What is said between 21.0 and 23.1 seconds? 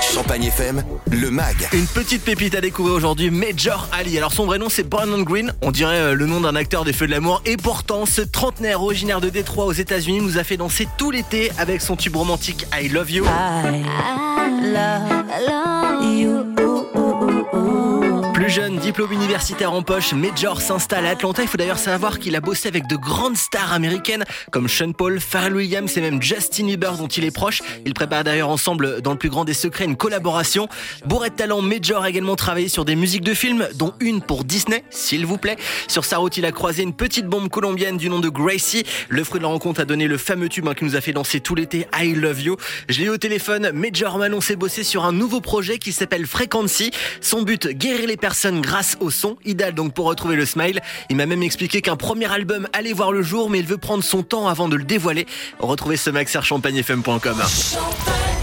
à Atlanta. Il faut d'ailleurs savoir qu'il a bossé avec de